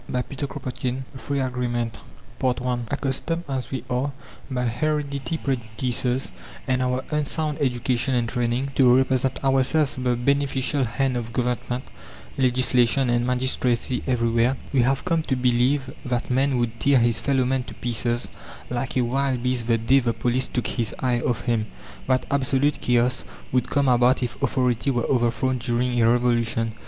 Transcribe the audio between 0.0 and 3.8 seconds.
CHAPTER XI FREE AGREEMENT I Accustomed as